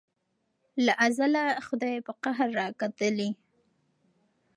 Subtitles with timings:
[0.85, 3.29] له ازله خدای په قهر را کتلي